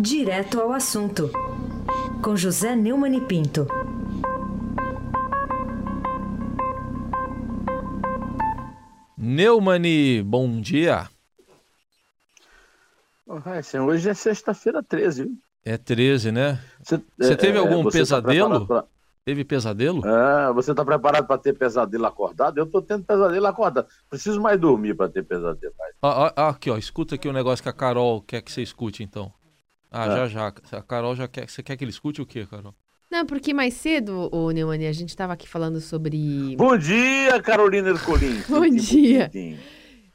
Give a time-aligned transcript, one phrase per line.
[0.00, 1.30] Direto ao assunto,
[2.24, 3.66] com José Neumann e Pinto.
[9.18, 11.06] Neumani, bom dia.
[13.26, 13.40] Oh,
[13.84, 15.38] hoje é sexta-feira 13, viu?
[15.62, 16.58] É 13, né?
[16.82, 18.60] Você, você teve é, algum tá pesadelo?
[18.60, 18.84] Tá pra...
[19.22, 20.00] Teve pesadelo?
[20.06, 22.56] É, você está preparado para ter pesadelo acordado?
[22.56, 23.86] Eu estou tendo pesadelo acordado.
[24.08, 25.74] Preciso mais dormir para ter pesadelo.
[26.00, 28.62] Ah, ah, aqui, ó, escuta aqui o um negócio que a Carol quer que você
[28.62, 29.30] escute, então.
[29.90, 30.08] Ah, é.
[30.08, 30.78] já, já.
[30.78, 31.48] A Carol já quer.
[31.48, 32.74] Você quer que ele escute o quê, Carol?
[33.10, 36.54] Não, porque mais cedo, o Neumani, a gente estava aqui falando sobre.
[36.56, 38.40] Bom dia, Carolina Ercolim.
[38.48, 39.30] Bom dia.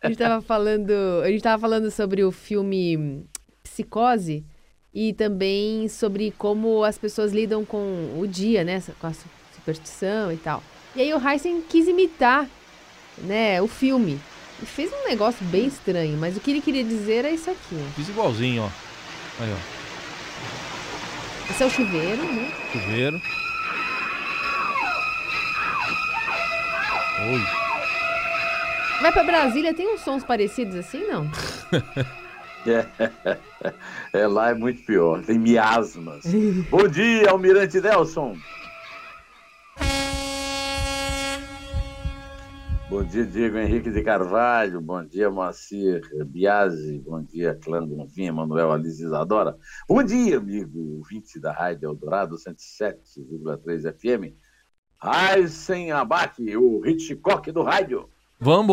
[0.01, 0.91] A gente estava falando,
[1.23, 3.25] a gente tava falando sobre o filme
[3.63, 4.45] Psicose
[4.93, 9.13] e também sobre como as pessoas lidam com o dia, né, com a
[9.53, 10.63] superstição e tal.
[10.95, 12.47] E aí o Heisen quis imitar,
[13.17, 14.17] né, o filme.
[14.61, 17.75] E fez um negócio bem estranho, mas o que ele queria dizer é isso aqui.
[17.93, 18.84] Fiz igualzinho, ó.
[19.39, 19.57] Aí, ó.
[21.51, 22.51] Esse é o chuveiro, né?
[22.71, 23.21] Chuveiro.
[27.31, 27.65] Oi.
[29.01, 31.29] Vai pra Brasília, tem uns sons parecidos assim, não?
[32.65, 33.37] é,
[34.17, 36.25] é, lá é muito pior, tem miasmas.
[36.69, 38.37] Bom dia, Almirante Nelson.
[42.87, 44.79] Bom dia, Diego Henrique de Carvalho.
[44.79, 46.99] Bom dia, Moacir Biasi.
[46.99, 49.57] Bom dia, Clã Gonvinha, Manuel Alice Isadora.
[49.89, 54.35] Bom dia, amigo 20 da Rádio Eldorado 107,3 FM.
[55.01, 58.07] Aysen Abac, o Hitchcock do rádio.
[58.39, 58.65] Vamos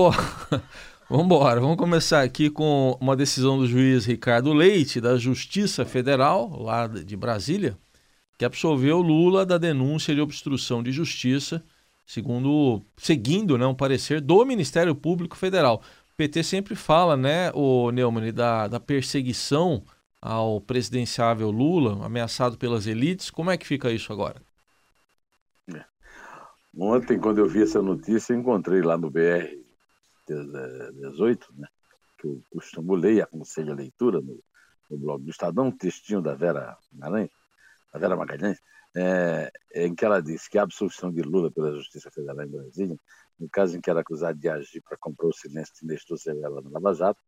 [1.09, 1.61] embora.
[1.61, 7.17] Vamos começar aqui com uma decisão do juiz Ricardo Leite, da Justiça Federal, lá de
[7.17, 7.79] Brasília,
[8.37, 11.65] que absolveu Lula da denúncia de obstrução de justiça
[12.07, 15.83] segundo seguindo né, um parecer do Ministério Público Federal.
[16.13, 19.83] O PT sempre fala, né, o Neumann, da, da perseguição
[20.21, 23.31] ao presidenciável Lula, ameaçado pelas elites.
[23.31, 24.41] Como é que fica isso agora?
[25.75, 25.85] É.
[26.79, 29.49] Ontem, quando eu vi essa notícia, encontrei lá no BR
[30.29, 31.67] 18, né,
[32.19, 34.39] que eu costumo ler e aconselho a leitura no,
[34.91, 37.31] no blog do Estadão, um textinho da Vera Magalhães,
[37.93, 38.59] da Vera Magalhães,
[38.95, 42.97] é, em que ela disse que a absolução de Lula pela Justiça Federal em Brasília,
[43.39, 46.61] no caso em que era acusado de agir para comprar o silêncio de Nestor Severo
[46.61, 47.21] no Lava Jato,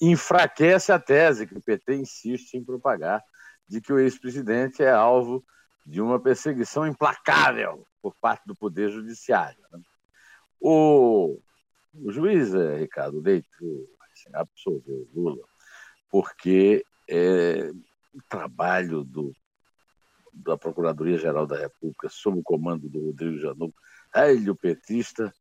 [0.00, 3.22] enfraquece a tese que o PT insiste em propagar
[3.68, 5.44] de que o ex-presidente é alvo
[5.86, 9.62] de uma perseguição implacável por parte do Poder Judiciário.
[9.72, 9.80] Né?
[10.60, 11.38] O,
[11.94, 13.48] o juiz é, Ricardo Leite
[14.12, 15.46] assim, absolveu Lula
[16.14, 17.72] porque é,
[18.14, 19.34] o trabalho do
[20.34, 23.74] da Procuradoria-Geral da República, sob o comando do Rodrigo Janot,
[24.14, 25.32] velho petista,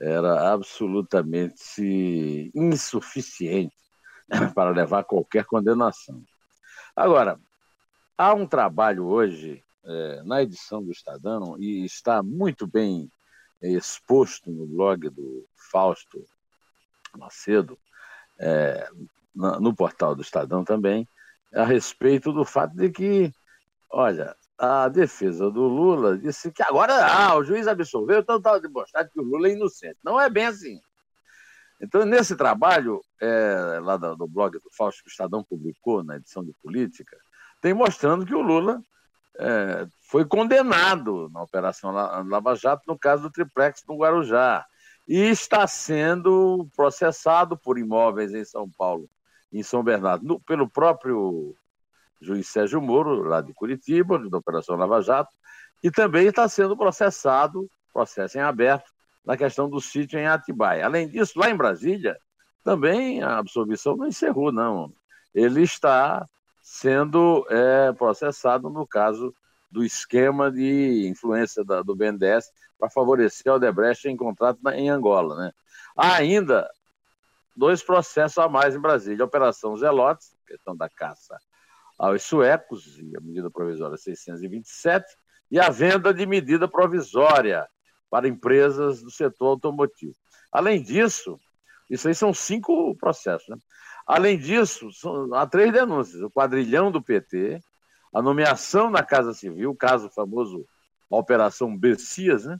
[0.00, 3.74] era absolutamente insuficiente
[4.54, 6.22] para levar qualquer condenação.
[6.96, 7.38] Agora,
[8.16, 13.10] há um trabalho hoje é, na edição do Estadão, e está muito bem
[13.62, 16.24] exposto no blog do Fausto
[17.16, 17.78] Macedo,
[18.38, 18.88] é,
[19.34, 21.06] no portal do Estadão também,
[21.52, 23.32] a respeito do fato de que,
[23.90, 29.10] olha, a defesa do Lula disse que agora ah, o juiz absolveu, então estava demonstrado
[29.10, 29.98] que o Lula é inocente.
[30.04, 30.80] Não é bem assim.
[31.80, 36.16] Então, nesse trabalho, é, lá do, do, blog do Fausto, que o Estadão publicou na
[36.16, 37.16] edição de política,
[37.62, 38.82] tem mostrando que o Lula
[39.38, 44.66] é, foi condenado na Operação Lava Jato, no caso do triplex no Guarujá,
[45.08, 49.08] e está sendo processado por imóveis em São Paulo,
[49.50, 51.56] em São Bernardo, no, pelo próprio
[52.20, 55.30] juiz Sérgio Moro, lá de Curitiba, da Operação Lava Jato,
[55.82, 58.90] e também está sendo processado, processo em aberto,
[59.24, 60.84] na questão do sítio em Atibaia.
[60.84, 62.18] Além disso, lá em Brasília,
[62.62, 64.92] também a absolvição não encerrou, não.
[65.34, 66.26] Ele está
[66.62, 69.34] sendo é, processado no caso
[69.70, 74.90] do esquema de influência da, do BNDES para favorecer o Odebrecht em contrato na, em
[74.90, 75.36] Angola.
[75.36, 75.52] Né?
[75.96, 76.68] Há ainda
[77.56, 79.22] dois processos a mais em Brasília.
[79.22, 81.38] A Operação Zelotes, questão da caça
[82.00, 85.04] aos suecos, e a medida provisória 627,
[85.50, 87.68] e a venda de medida provisória
[88.08, 90.14] para empresas do setor automotivo.
[90.50, 91.38] Além disso,
[91.90, 93.48] isso aí são cinco processos.
[93.48, 93.56] Né?
[94.06, 97.60] Além disso, são, há três denúncias: o quadrilhão do PT,
[98.14, 100.66] a nomeação na Casa Civil, o caso famoso
[101.12, 102.56] a Operação Bessias, né?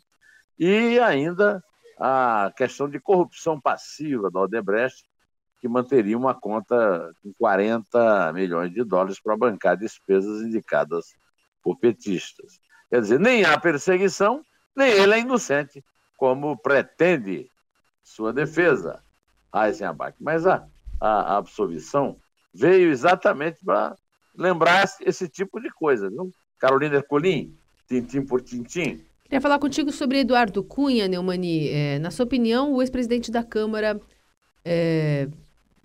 [0.59, 1.65] e ainda
[1.99, 5.03] a questão de corrupção passiva da Odebrecht,
[5.61, 11.15] que manteria uma conta com 40 milhões de dólares para bancar despesas indicadas
[11.63, 12.59] por petistas.
[12.89, 14.43] Quer dizer, nem há perseguição,
[14.75, 15.85] nem ele é inocente,
[16.17, 17.51] como pretende
[18.03, 19.03] sua defesa,
[19.55, 20.17] Eisenbach.
[20.21, 20.67] Mas a,
[21.01, 22.17] a, absolvição
[22.53, 23.95] veio exatamente para
[24.37, 26.33] lembrar esse tipo de coisa, viu?
[26.59, 29.05] Carolina Ercolim, tintim por tintim.
[29.25, 31.69] Queria falar contigo sobre Eduardo Cunha, Neumani.
[31.69, 34.01] É, na sua opinião, o ex-presidente da Câmara,
[34.65, 35.29] é,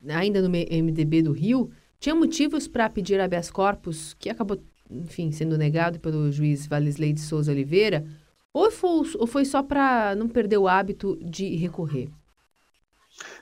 [0.10, 5.58] ainda no MDB do Rio, tinha motivos para pedir habeas corpus, que acabou, enfim, sendo
[5.58, 8.06] negado pelo juiz Valisley de Souza Oliveira,
[8.54, 12.10] ou foi, ou foi só para não perder o hábito de recorrer?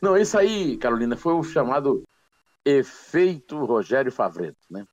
[0.01, 2.03] Não, isso aí, Carolina, foi o chamado
[2.65, 4.85] efeito Rogério Favreto, né?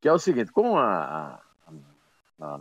[0.00, 1.40] Que é o seguinte, com a,
[2.38, 2.60] a, a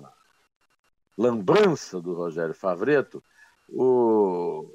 [1.17, 3.23] lambança do Rogério Favreto,
[3.69, 4.69] o,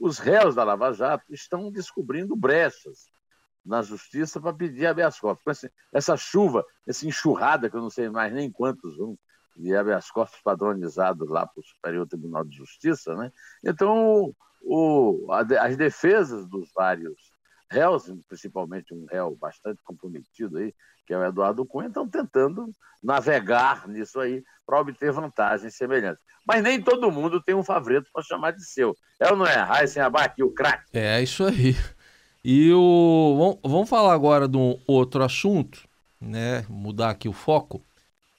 [0.00, 3.10] os réus da Lava Jato estão descobrindo brechas
[3.64, 5.66] na justiça para pedir habeas corpus.
[5.92, 9.18] Essa chuva, essa enxurrada, que eu não sei mais nem quantos vão,
[9.54, 13.30] de habeas corpus padronizados lá para o Superior Tribunal de Justiça, né?
[13.62, 17.29] Então, o, a, as defesas dos vários
[17.70, 20.74] réus, principalmente um réu bastante comprometido aí,
[21.06, 22.70] que é o Eduardo Cunha, estão tentando
[23.02, 26.22] navegar nisso aí para obter vantagens semelhantes.
[26.46, 28.96] Mas nem todo mundo tem um favreto para chamar de seu.
[29.18, 29.56] É ou não é?
[29.56, 30.84] Raíssen Abac, o craque.
[30.92, 31.76] É, isso aí.
[32.44, 35.86] E o vamos falar agora de um outro assunto,
[36.20, 36.64] né?
[36.68, 37.82] Mudar aqui o foco.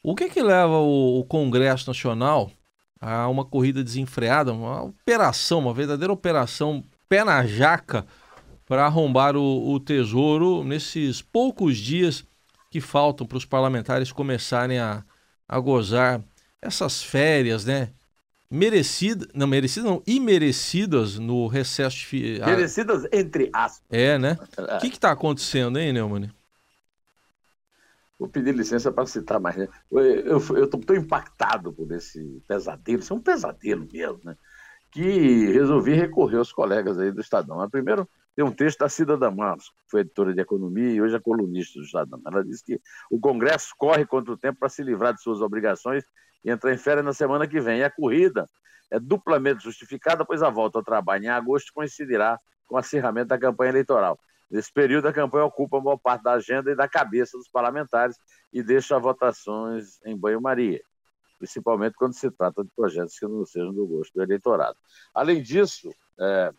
[0.04, 2.52] O que que leva o Congresso Nacional
[3.00, 8.06] a uma corrida desenfreada, uma operação, uma verdadeira operação pé na jaca
[8.72, 12.24] para arrombar o, o tesouro nesses poucos dias
[12.70, 15.04] que faltam para os parlamentares começarem a,
[15.46, 16.24] a gozar
[16.62, 17.90] essas férias, né?
[18.50, 22.40] Merecidas, não merecidas, não, imerecidas no recesso de...
[22.46, 23.84] Merecidas entre aspas.
[23.90, 24.38] É, né?
[24.78, 26.32] O que está acontecendo, hein, Neumann?
[28.18, 29.58] Vou pedir licença para citar mais.
[29.58, 29.68] Né?
[29.92, 34.38] Eu estou impactado por esse pesadelo, isso é um pesadelo mesmo, né?
[34.92, 37.58] Que resolvi recorrer aos colegas aí do Estadão.
[37.58, 41.16] Mas primeiro, tem um texto da Cida Damasco, que foi editora de economia e hoje
[41.16, 42.22] é colunista do Estadão.
[42.26, 46.04] Ela disse que o Congresso corre contra o tempo para se livrar de suas obrigações
[46.44, 47.80] e entrar em férias na semana que vem.
[47.80, 48.50] E a corrida
[48.90, 52.38] é duplamente justificada, pois a volta ao trabalho em agosto coincidirá
[52.68, 54.20] com o acirramento da campanha eleitoral.
[54.50, 58.18] Nesse período, a campanha ocupa a maior parte da agenda e da cabeça dos parlamentares
[58.52, 60.82] e deixa votações em banho-maria,
[61.42, 64.78] principalmente quando se trata de projetos que não sejam do gosto do eleitorado.
[65.12, 66.54] Além disso, é,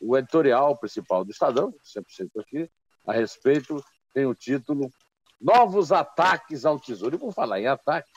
[0.00, 2.70] o editorial principal do Estadão, sempre sempre aqui,
[3.06, 3.80] a respeito,
[4.12, 4.90] tem o título
[5.40, 7.14] Novos Ataques ao Tesouro.
[7.14, 8.10] E por falar em ataque,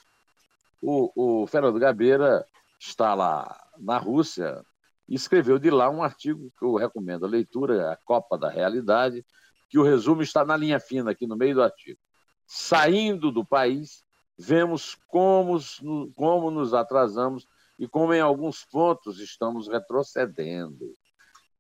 [0.81, 2.44] o, o Fernando Gabeira
[2.79, 4.65] está lá na Rússia,
[5.07, 9.23] e escreveu de lá um artigo que eu recomendo a leitura, a Copa da Realidade,
[9.69, 12.00] que o resumo está na linha fina, aqui no meio do artigo.
[12.47, 14.03] Saindo do país,
[14.39, 15.59] vemos como,
[16.15, 17.45] como nos atrasamos
[17.77, 20.95] e como em alguns pontos estamos retrocedendo.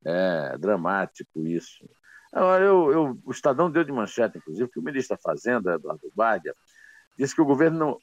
[0.05, 1.89] É dramático isso.
[2.31, 6.09] Agora, eu, eu, o Estadão deu de manchete, inclusive, que o ministro da Fazenda, Eduardo
[6.15, 6.55] Bardia,
[7.17, 7.99] disse que o governo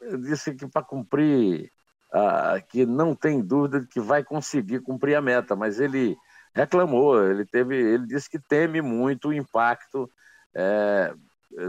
[0.00, 1.72] não, disse que para cumprir
[2.12, 6.16] ah, que não tem dúvida de que vai conseguir cumprir a meta, mas ele
[6.54, 10.08] reclamou, ele teve, ele disse que teme muito o impacto
[10.54, 11.12] é,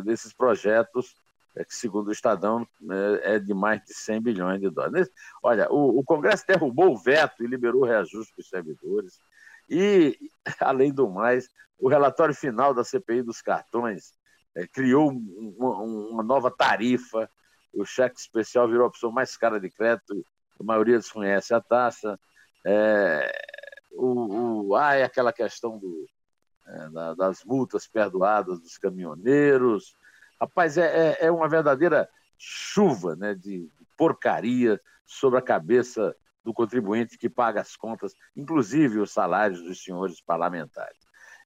[0.03, 1.15] desses projetos
[1.53, 2.67] que, segundo o Estadão,
[3.23, 5.09] é, é, de mais de 100 bilhões de dólares.
[5.43, 9.19] Olha, o, o Congresso derrubou o veto e liberou reajuste para os servidores.
[9.69, 10.17] E,
[10.59, 11.47] além do mais,
[11.79, 14.13] o relatório final da CPI dos cartões
[14.55, 17.29] é, criou uma, uma, nova tarifa.
[17.73, 20.25] O cheque especial virou a opção mais cara de crédito
[20.61, 22.19] a maioria desconhece a taxa.
[22.65, 23.31] É,
[23.91, 26.07] o, o, ah, é aquela questão do,
[26.67, 29.95] é, da, das multas perdoadas dos caminhoneiros.
[30.41, 37.15] Rapaz, é, é, é uma verdadeira chuva né, de porcaria sobre a cabeça do contribuinte
[37.15, 40.97] que paga as contas, inclusive os salários dos senhores parlamentares.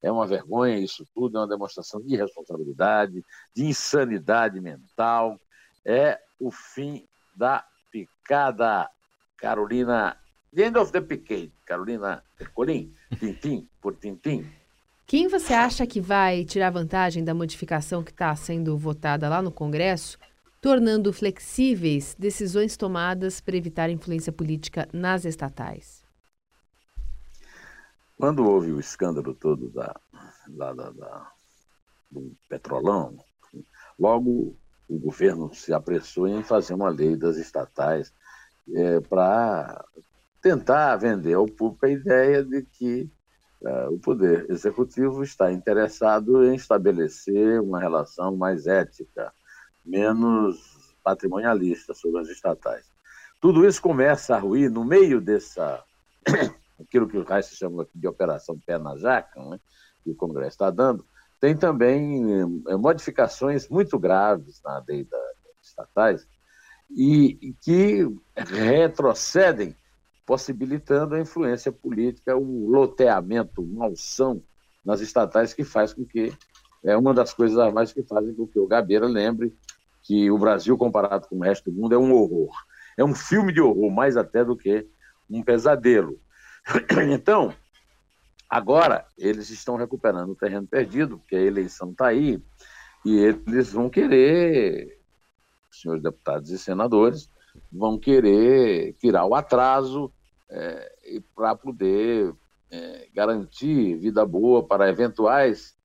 [0.01, 5.37] É uma vergonha isso tudo, é uma demonstração de irresponsabilidade, de insanidade mental.
[5.83, 8.89] É o fim da picada.
[9.37, 10.17] Carolina,
[10.55, 14.49] The End of the Picade, Carolina Ercolim, Tintim por Tintim.
[15.07, 19.51] Quem você acha que vai tirar vantagem da modificação que está sendo votada lá no
[19.51, 20.17] Congresso,
[20.59, 26.03] tornando flexíveis decisões tomadas para evitar influência política nas estatais?
[28.17, 29.95] Quando houve o escândalo todo da,
[30.47, 31.31] da, da, da
[32.09, 33.15] do petrolão,
[33.99, 34.55] logo
[34.89, 38.11] o governo se apressou em fazer uma lei das estatais
[38.73, 39.85] é, para
[40.41, 43.07] tentar vender ao público a ideia de que
[43.89, 49.33] o Poder Executivo está interessado em estabelecer uma relação mais ética,
[49.83, 52.85] menos patrimonialista sobre as estatais.
[53.41, 55.83] Tudo isso começa a ruir no meio dessa,
[56.79, 59.59] aquilo que o Reis chama de operação pé na jaca, né,
[60.03, 61.05] que o Congresso está dando,
[61.39, 62.23] tem também
[62.67, 65.21] é, modificações muito graves na lei das
[65.61, 66.27] estatais
[66.89, 69.75] e que retrocedem,
[70.25, 74.41] possibilitando a influência política, o loteamento, malsão
[74.83, 76.33] nas estatais que faz com que
[76.83, 79.55] é uma das coisas a mais que fazem com que o Gabeira lembre
[80.03, 82.53] que o Brasil, comparado com o resto do mundo, é um horror.
[82.95, 84.87] É um filme de horror, mais até do que
[85.29, 86.19] um pesadelo.
[87.11, 87.53] Então,
[88.47, 92.39] agora eles estão recuperando o terreno perdido, porque a eleição está aí,
[93.03, 94.99] e eles vão querer,
[95.71, 97.29] senhores deputados e senadores,
[97.71, 100.11] vão querer tirar o atraso
[100.49, 102.33] é, para poder
[102.71, 105.75] é, garantir vida boa para eventuais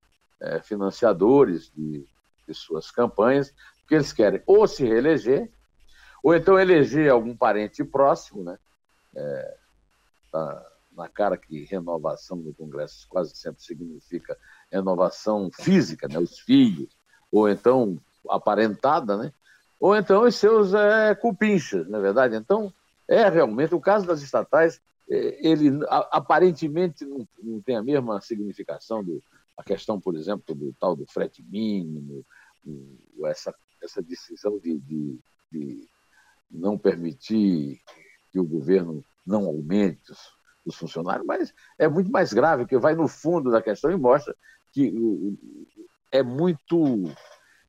[0.40, 2.06] é, financiadores de,
[2.46, 5.50] de suas campanhas, porque eles querem ou se reeleger,
[6.22, 8.58] ou então eleger algum parente próximo, né?
[9.14, 9.56] É,
[10.30, 14.36] tá na cara que renovação no Congresso quase sempre significa
[14.70, 16.18] renovação física, né?
[16.18, 16.96] Os filhos,
[17.32, 17.98] ou então
[18.28, 19.32] aparentada, né?
[19.78, 22.36] Ou então os seus é, cupinchas, na é verdade.
[22.36, 22.72] Então,
[23.10, 25.70] é realmente o caso das estatais, é, ele
[26.10, 29.22] aparentemente não, não tem a mesma significação do
[29.60, 32.24] a questão, por exemplo, do tal do frete mínimo,
[33.26, 35.18] essa, essa decisão de, de,
[35.52, 35.88] de
[36.50, 37.78] não permitir
[38.32, 40.32] que o governo não aumente os,
[40.64, 44.34] os, funcionários, mas é muito mais grave, porque vai no fundo da questão e mostra
[44.72, 44.94] que
[46.10, 47.04] é muito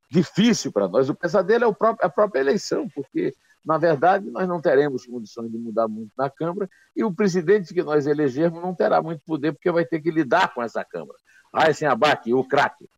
[0.10, 1.10] difícil para nós.
[1.10, 3.34] O pesadelo é o próprio, a própria eleição, porque,
[3.66, 7.84] na verdade, nós não teremos condições de mudar muito na Câmara e o presidente que
[7.84, 11.18] nós elegermos não terá muito poder, porque vai ter que lidar com essa Câmara.
[11.54, 12.90] Aí sem abate, o craque.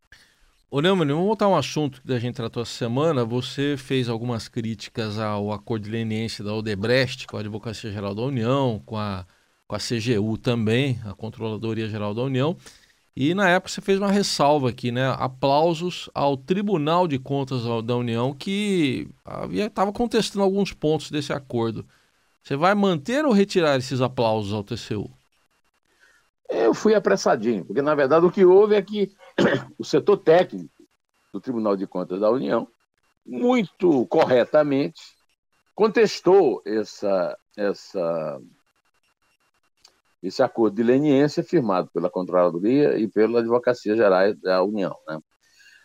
[0.70, 3.24] Ô Neumann, vamos voltar a um assunto que a gente tratou essa semana.
[3.24, 8.24] Você fez algumas críticas ao acordo de leniência da Odebrecht com a Advocacia Geral da
[8.24, 9.26] União, com a,
[9.68, 12.58] com a CGU também, a Controladoria Geral da União.
[13.16, 15.08] E na época você fez uma ressalva aqui, né?
[15.20, 19.08] Aplausos ao Tribunal de Contas da União que
[19.52, 21.86] estava contestando alguns pontos desse acordo.
[22.42, 25.10] Você vai manter ou retirar esses aplausos ao TCU?
[26.50, 29.12] Eu fui apressadinho, porque na verdade o que houve é que
[29.78, 30.70] o setor técnico
[31.32, 32.68] do Tribunal de Contas da União,
[33.26, 35.02] muito corretamente,
[35.74, 38.40] contestou essa, essa,
[40.24, 44.96] esse acordo de leniência firmado pela Controladoria e pela Advocacia Geral da União.
[45.08, 45.20] Né?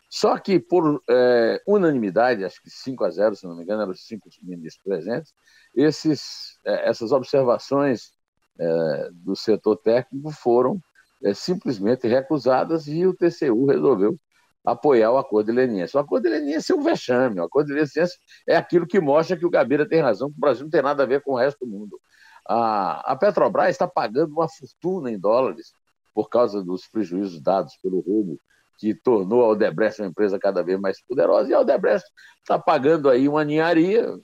[0.09, 3.93] Só que, por é, unanimidade, acho que 5 a 0, se não me engano, eram
[3.93, 5.35] os cinco ministros presentes,
[5.75, 8.13] esses, é, essas observações
[8.59, 10.81] é, do setor técnico foram
[11.23, 14.19] é, simplesmente recusadas e o TCU resolveu
[14.65, 15.99] apoiar o acordo de leniência.
[15.99, 18.07] O acordo de leniência é um vexame, o acordo de leniência
[18.47, 21.03] é aquilo que mostra que o Gabeira tem razão, que o Brasil não tem nada
[21.03, 22.01] a ver com o resto do mundo.
[22.49, 25.73] A, a Petrobras está pagando uma fortuna em dólares
[26.15, 28.41] por causa dos prejuízos dados pelo roubo
[28.79, 32.09] que tornou a Odebrecht uma empresa cada vez mais poderosa, e a Odebrecht
[32.41, 34.17] está pagando aí uma ninharia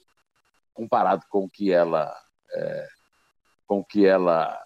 [0.73, 2.15] comparado com o que ela
[2.53, 2.89] é,
[3.67, 4.61] com que ela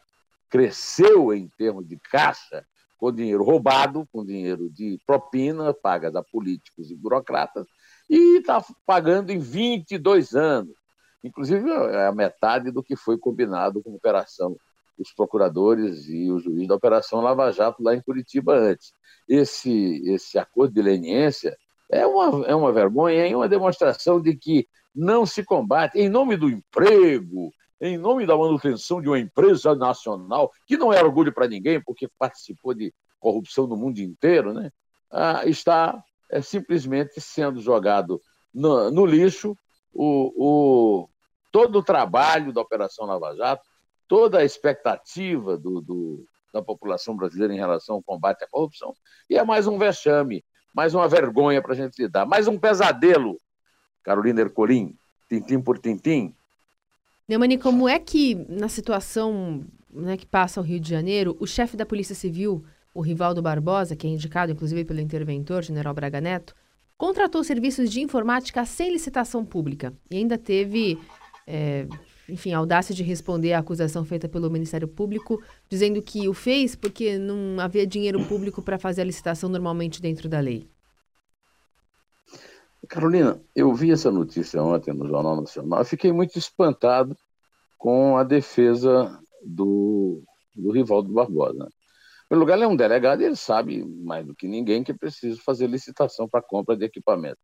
[0.50, 2.64] cresceu em termos de caixa
[2.98, 7.66] com dinheiro roubado, com dinheiro de propina paga a políticos e burocratas,
[8.10, 10.74] e está pagando em 22 anos.
[11.22, 14.56] Inclusive, é a metade do que foi combinado com a operação
[14.98, 18.92] os procuradores e o juiz da Operação Lava Jato lá em Curitiba antes.
[19.28, 21.56] Esse, esse acordo de leniência
[21.90, 26.36] é uma, é uma vergonha, é uma demonstração de que não se combate em nome
[26.36, 31.46] do emprego, em nome da manutenção de uma empresa nacional, que não é orgulho para
[31.46, 34.70] ninguém, porque participou de corrupção no mundo inteiro, né?
[35.10, 38.20] Ah, está é, simplesmente sendo jogado
[38.52, 39.56] no, no lixo
[40.00, 41.08] o, o,
[41.50, 43.66] todo o trabalho da Operação Lava Jato,
[44.06, 46.24] toda a expectativa do, do,
[46.54, 48.94] da população brasileira em relação ao combate à corrupção.
[49.28, 53.40] E é mais um vexame, mais uma vergonha para a gente lidar, mais um pesadelo,
[54.04, 54.96] Carolina Ercolim,
[55.28, 56.32] tintim por tintim,
[57.26, 61.76] Neumani, como é que, na situação né, que passa o Rio de Janeiro, o chefe
[61.76, 62.64] da Polícia Civil,
[62.94, 66.54] o Rivaldo Barbosa, que é indicado inclusive pelo interventor, General Braga Neto,
[66.98, 70.98] contratou serviços de informática sem licitação pública e ainda teve,
[71.46, 71.86] é,
[72.28, 76.74] enfim, a audácia de responder à acusação feita pelo Ministério Público, dizendo que o fez
[76.74, 80.68] porque não havia dinheiro público para fazer a licitação normalmente dentro da lei.
[82.88, 87.16] Carolina, eu vi essa notícia ontem no Jornal Nacional, fiquei muito espantado
[87.76, 90.22] com a defesa do,
[90.54, 91.70] do Rivaldo Barbosa.
[92.28, 94.94] Primeiro lugar, ele é um delegado e ele sabe mais do que ninguém que é
[94.94, 97.38] preciso fazer licitação para compra de equipamento.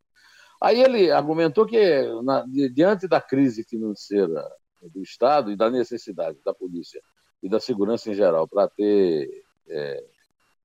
[0.63, 4.47] Aí ele argumentou que, na, diante da crise financeira
[4.83, 7.01] do Estado e da necessidade da polícia
[7.43, 10.05] e da segurança em geral para ter é,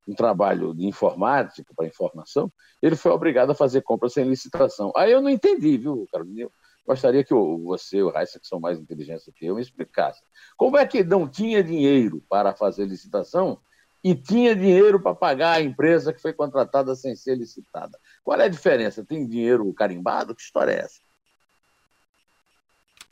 [0.08, 4.92] um trabalho de informática para informação, ele foi obrigado a fazer compras sem licitação.
[4.98, 6.50] Aí eu não entendi, viu, Carolina?
[6.86, 10.22] Gostaria que você, o Raíssa, que são mais inteligentes do que eu, me explicasse.
[10.58, 13.60] Como é que não tinha dinheiro para fazer licitação
[14.04, 17.98] e tinha dinheiro para pagar a empresa que foi contratada sem ser licitada?
[18.24, 19.04] Qual é a diferença?
[19.04, 20.34] Tem dinheiro carimbado?
[20.34, 21.00] Que história é essa?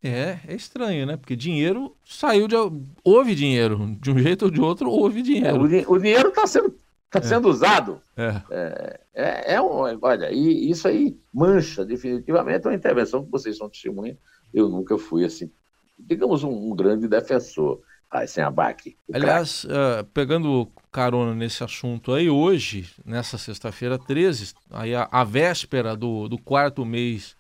[0.04, 1.18] É, é estranho, né?
[1.18, 2.56] Porque dinheiro saiu de.
[3.04, 3.98] Houve dinheiro.
[4.00, 5.76] De um jeito ou de outro, houve dinheiro.
[5.76, 6.74] É, o, o, dinheiro está sendo,
[7.10, 7.22] tá é.
[7.24, 8.02] sendo usado.
[8.16, 8.42] É.
[8.50, 13.70] É, é, é um, olha, e isso aí mancha definitivamente uma intervenção que vocês são
[13.70, 14.18] testemunha.
[14.54, 15.52] Eu nunca fui assim,
[15.98, 17.82] digamos, um, um grande defensor.
[18.10, 18.96] Ai, sem abaque.
[19.14, 25.96] Aliás, uh, pegando carona nesse assunto aí, hoje, nessa sexta-feira 13, aí a, a véspera
[25.96, 27.36] do, do quarto mês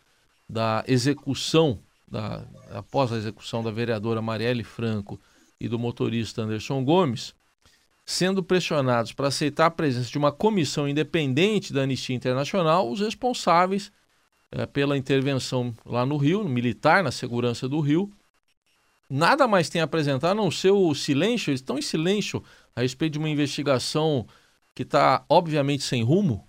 [0.49, 5.19] da execução da, após a execução da vereadora Marielle Franco
[5.59, 7.33] e do motorista Anderson Gomes,
[8.05, 13.91] sendo pressionados para aceitar a presença de uma comissão independente da Anistia Internacional, os responsáveis
[14.51, 18.11] é, pela intervenção lá no Rio, militar, na segurança do Rio,
[19.09, 22.43] nada mais tem a apresentar a não ser o silêncio, eles estão em silêncio
[22.75, 24.27] a respeito de uma investigação
[24.75, 26.47] que está obviamente sem rumo,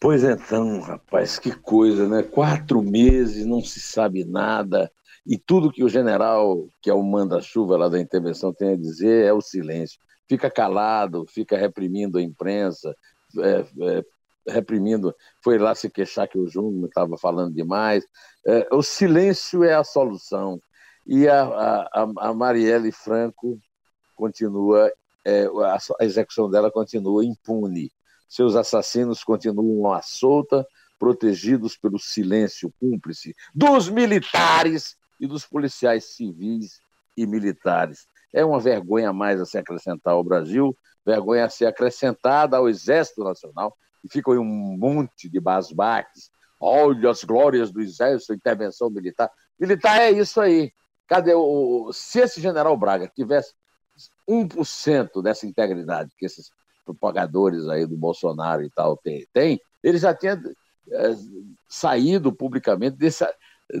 [0.00, 2.22] Pois então, rapaz, que coisa, né?
[2.22, 4.90] Quatro meses, não se sabe nada,
[5.26, 9.26] e tudo que o general, que é o manda-chuva lá da intervenção, tem a dizer
[9.26, 10.00] é o silêncio.
[10.26, 12.96] Fica calado, fica reprimindo a imprensa,
[13.38, 13.60] é,
[13.98, 14.04] é,
[14.46, 15.14] reprimindo.
[15.42, 18.04] Foi lá se queixar que o Júnior estava falando demais.
[18.46, 20.60] É, o silêncio é a solução.
[21.06, 23.58] E a, a, a Marielle Franco
[24.14, 24.92] continua,
[25.24, 27.90] é, a, a execução dela continua impune
[28.30, 30.64] seus assassinos continuam à solta,
[31.00, 36.80] protegidos pelo silêncio cúmplice dos militares e dos policiais civis
[37.16, 38.06] e militares.
[38.32, 42.68] É uma vergonha a mais a se acrescentar ao Brasil, vergonha a ser acrescentada ao
[42.68, 46.30] Exército Nacional, e ficam aí um monte de basbaques.
[46.60, 49.30] Olha as glórias do Exército, intervenção militar.
[49.58, 50.72] Militar é isso aí.
[51.06, 51.90] Cadê o.
[51.92, 53.54] Se esse general Braga tivesse
[54.28, 56.50] 1% dessa integridade que esses
[56.84, 60.40] propagadores aí do Bolsonaro e tal tem, tem ele já tinha
[60.90, 61.16] é,
[61.68, 63.24] saído publicamente desse,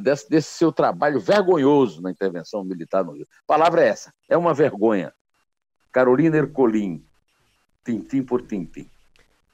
[0.02, 3.26] desse, desse, seu trabalho vergonhoso na intervenção militar no Rio.
[3.44, 5.12] A palavra é essa, é uma vergonha.
[5.92, 7.04] Carolina Ercolim,
[7.84, 8.88] tintim por tintim.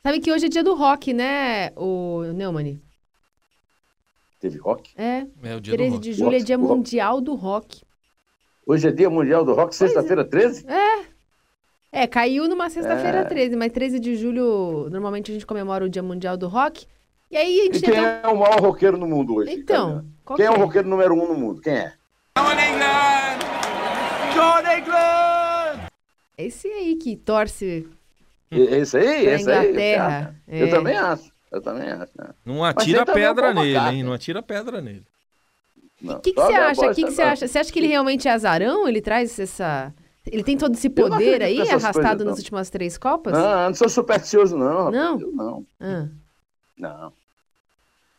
[0.07, 2.81] Sabe que hoje é dia do rock, né, o Neumann?
[4.39, 4.93] Teve rock?
[4.97, 7.83] É, é o dia 13 de julho é dia mundial do rock.
[8.65, 10.65] Hoje é dia mundial do rock, sexta-feira 13?
[10.69, 11.01] É.
[11.01, 11.07] é.
[11.91, 13.25] É, caiu numa sexta-feira é.
[13.25, 16.87] 13, mas 13 de julho, normalmente a gente comemora o Dia Mundial do Rock.
[17.29, 17.79] E aí a gente.
[17.79, 19.55] E quem é o maior roqueiro no mundo hoje?
[19.55, 20.05] Então.
[20.37, 20.49] Quem é?
[20.49, 21.61] é o roqueiro número um no mundo?
[21.61, 21.93] Quem é?
[22.39, 23.39] John England!
[24.35, 25.89] John England!
[26.39, 27.89] Esse aí que torce.
[28.51, 29.27] Esse aí?
[29.27, 30.37] Esse Inglaterra.
[30.47, 30.61] aí.
[30.61, 30.69] Eu, é.
[30.69, 31.33] eu também acho.
[31.51, 32.13] Eu também acho.
[32.17, 32.29] Né?
[32.45, 34.03] Não atira pedra nele, hein?
[34.03, 35.05] Não atira pedra nele.
[36.03, 36.87] O que, que você acha?
[36.87, 37.49] O que, que você acha?
[37.49, 38.87] Você acha que ele realmente é azarão?
[38.87, 39.93] Ele traz essa.
[40.31, 43.33] Ele tem todo esse poder aí, arrastado coisas, nas últimas três Copas?
[43.33, 44.91] Não, não sou supersticioso, não.
[44.91, 45.21] Não?
[45.21, 45.67] Eu não.
[45.81, 46.09] Ah.
[46.77, 47.13] Não.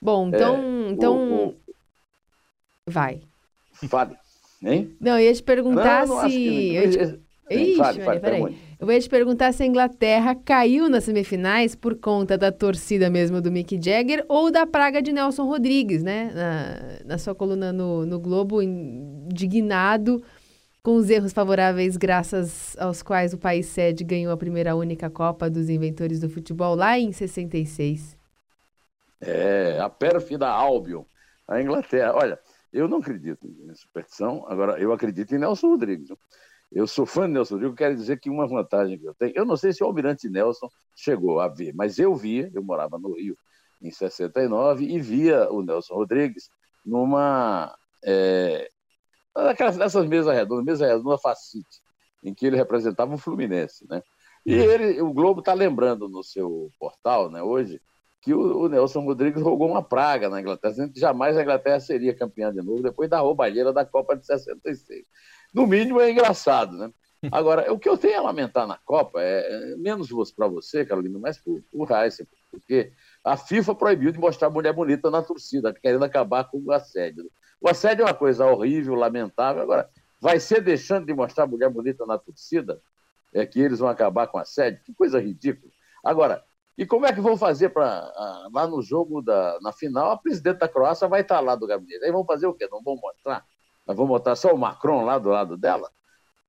[0.02, 0.56] Bom, então.
[0.56, 1.18] É, então...
[1.18, 1.56] O, o...
[2.88, 3.22] Vai.
[3.90, 4.16] Fale.
[4.64, 4.96] Hein?
[5.00, 6.76] Não, eu ia te perguntar não, se.
[6.76, 7.20] Eu te...
[7.50, 8.58] Ixi, fale, peraí.
[8.80, 13.42] Eu ia te perguntar se a Inglaterra caiu nas semifinais por conta da torcida mesmo
[13.42, 16.32] do Mick Jagger ou da praga de Nelson Rodrigues, né?
[16.34, 20.22] Na, na sua coluna no, no Globo, indignado
[20.84, 25.50] com os erros favoráveis graças aos quais o país sede ganhou a primeira única Copa
[25.50, 28.16] dos Inventores do Futebol lá em 66.
[29.20, 31.04] É, a pérfida Albion,
[31.48, 32.14] a Inglaterra.
[32.16, 32.40] Olha,
[32.72, 36.10] eu não acredito em superstição, agora eu acredito em Nelson Rodrigues.
[36.72, 39.46] Eu sou fã de Nelson Rodrigues, quero dizer que uma vantagem que eu tenho, eu
[39.46, 43.14] não sei se o Almirante Nelson chegou a ver, mas eu via, eu morava no
[43.14, 43.38] Rio
[43.82, 46.50] em 69 e via o Nelson Rodrigues
[46.86, 48.70] numa é,
[49.78, 51.82] nessas mesas redondas, mesa redonda Facite,
[52.24, 54.02] em que ele representava o Fluminense, né?
[54.46, 54.66] E é.
[54.66, 57.82] ele, o Globo está lembrando no seu portal, né, hoje,
[58.22, 61.80] que o, o, Nelson Rodrigues rogou uma praga na Inglaterra, dizendo que jamais a Inglaterra
[61.80, 65.06] seria campeã de novo depois da roubalheira da Copa de 66.
[65.54, 66.92] No mínimo é engraçado, né?
[67.32, 71.38] Agora, o que eu tenho a lamentar na Copa é, menos para você, Carolina, mas
[71.38, 72.92] para o Heisen, porque
[73.24, 77.30] a FIFA proibiu de mostrar mulher bonita na torcida, querendo acabar com o assédio.
[77.60, 79.64] O assédio é uma coisa horrível, lamentável.
[79.64, 79.90] Agora,
[80.22, 82.80] vai ser deixando de mostrar mulher bonita na torcida?
[83.34, 84.84] É que eles vão acabar com assédio?
[84.84, 85.72] Que coisa ridícula.
[86.04, 86.44] Agora,
[86.78, 88.12] e como é que vão fazer para
[88.54, 90.12] lá no jogo da na final?
[90.12, 92.06] A presidente da Croácia vai estar lá do gabinete.
[92.06, 92.68] Aí vão fazer o quê?
[92.72, 93.44] Não vão mostrar?
[93.88, 95.90] Nós vamos botar só o Macron lá do lado dela?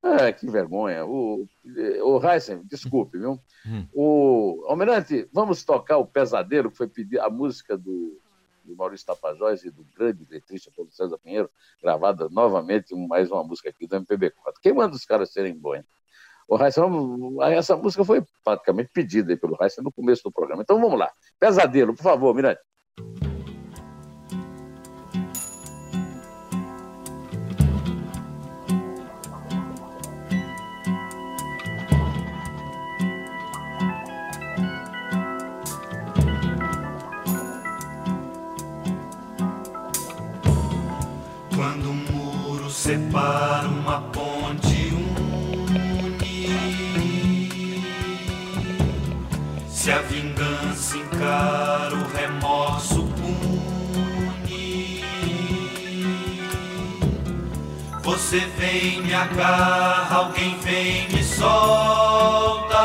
[0.02, 1.04] É, que vergonha.
[1.06, 1.46] O,
[2.02, 3.38] o Heisen, desculpe, viu?
[3.66, 3.86] Hum.
[3.92, 8.20] O Almirante, vamos tocar o Pesadelo, que foi pedir a música do,
[8.64, 11.50] do Maurício Tapajós e do grande letrista Paulo César Pinheiro,
[11.82, 14.32] gravada novamente, mais uma música aqui do MPB4.
[14.62, 15.84] Quem manda os caras serem bons?
[16.48, 16.84] O Heisen,
[17.52, 20.62] essa música foi praticamente pedida pelo Heisen no começo do programa.
[20.62, 21.10] Então vamos lá.
[21.38, 22.60] Pesadelo, por favor, Almirante.
[51.24, 55.04] O remorso pune.
[58.02, 62.78] Você vem me agarra, alguém vem me solta.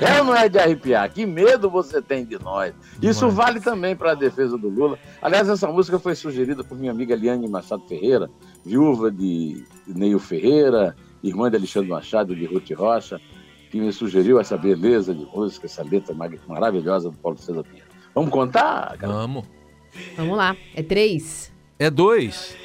[0.00, 1.10] É ou não é de arrepiar?
[1.12, 2.72] Que medo você tem de nós?
[3.02, 3.34] Isso Mas...
[3.34, 4.98] vale também para a defesa do Lula.
[5.20, 8.30] Aliás, essa música foi sugerida por minha amiga Liane Machado Ferreira,
[8.64, 13.20] viúva de Neil Ferreira, irmã de Alexandre Machado, de Ruth Rocha,
[13.70, 16.14] que me sugeriu essa beleza de música, essa letra
[16.48, 17.88] maravilhosa do Paulo César Pinheiro.
[18.14, 18.96] Vamos contar?
[18.96, 19.12] Cara?
[19.12, 19.44] Vamos.
[20.16, 20.56] Vamos lá.
[20.74, 21.52] É três.
[21.78, 22.56] É dois.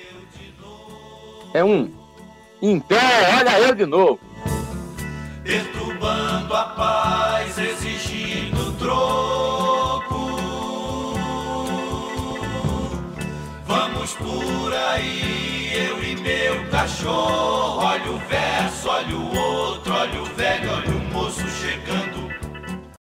[1.54, 1.92] É um.
[2.62, 3.00] Em pé,
[3.38, 4.20] olha eu de novo.
[5.46, 10.32] Perturbando a paz, exigindo troco.
[13.68, 17.86] Vamos por aí, eu e meu cachorro.
[17.86, 20.85] Olha o verso, olha o outro, olha o verso